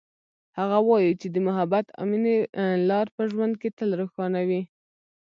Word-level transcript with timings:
هغه 0.59 0.77
وایي 0.89 1.11
چې 1.21 1.27
د 1.31 1.35
محبت 1.47 1.85
او 1.97 2.03
مینې 2.09 2.35
لار 2.89 3.07
په 3.15 3.21
ژوند 3.31 3.53
کې 3.61 3.69
تل 3.77 3.89
روښانه 4.01 4.41
وي 4.47 4.61